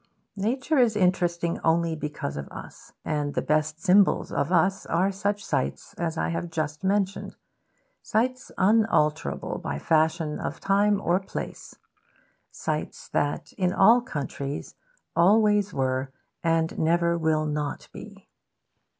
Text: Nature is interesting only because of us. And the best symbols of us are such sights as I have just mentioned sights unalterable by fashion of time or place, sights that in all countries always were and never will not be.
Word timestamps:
Nature 0.37 0.79
is 0.79 0.95
interesting 0.95 1.59
only 1.63 1.95
because 1.95 2.35
of 2.35 2.47
us. 2.51 2.91
And 3.05 3.35
the 3.35 3.41
best 3.43 3.83
symbols 3.83 4.31
of 4.31 4.51
us 4.51 4.87
are 4.87 5.11
such 5.11 5.45
sights 5.45 5.93
as 5.93 6.17
I 6.17 6.29
have 6.29 6.49
just 6.49 6.83
mentioned 6.83 7.35
sights 8.01 8.51
unalterable 8.57 9.59
by 9.59 9.77
fashion 9.77 10.39
of 10.39 10.59
time 10.59 10.99
or 10.99 11.19
place, 11.19 11.75
sights 12.49 13.09
that 13.09 13.53
in 13.59 13.73
all 13.73 14.01
countries 14.01 14.73
always 15.15 15.71
were 15.71 16.11
and 16.43 16.79
never 16.79 17.15
will 17.15 17.45
not 17.45 17.87
be. 17.93 18.27